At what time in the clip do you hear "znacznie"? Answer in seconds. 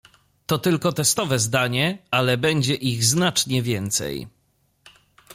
3.05-3.61